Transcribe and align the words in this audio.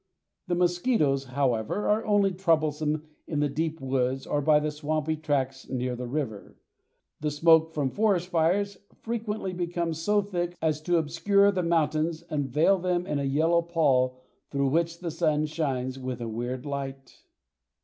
The 0.47 0.55
mosquitoes, 0.55 1.25
however, 1.25 1.87
are 1.87 2.03
only 2.07 2.31
troublesome 2.31 3.03
in 3.27 3.39
the 3.39 3.47
deep 3.49 3.79
woods 3.79 4.25
or 4.25 4.41
by 4.41 4.59
the 4.59 4.71
swampy 4.71 5.15
tracts 5.15 5.69
near 5.69 5.95
the 5.95 6.07
river. 6.07 6.57
The 7.19 7.29
smoke 7.29 7.71
from 7.71 7.91
forest 7.91 8.29
fires 8.29 8.79
frequently 9.03 9.53
becomes 9.53 9.99
so 9.99 10.23
thick 10.23 10.55
as 10.59 10.81
to 10.89 10.97
obscure 10.97 11.51
the 11.51 11.61
mountains 11.61 12.23
and 12.31 12.49
veil 12.49 12.79
them 12.79 13.05
in 13.05 13.19
a 13.19 13.25
yellow 13.25 13.61
pall 13.61 14.17
through 14.49 14.69
which 14.69 15.01
the 15.01 15.11
sun 15.11 15.45
shines 15.45 15.99
with 15.99 16.19
a 16.19 16.27
weird 16.27 16.65
light. 16.65 17.21